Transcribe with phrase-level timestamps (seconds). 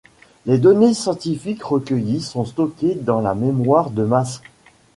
[0.47, 4.41] Les données scientifiques recueillies sont stockées dans la mémoire de masse.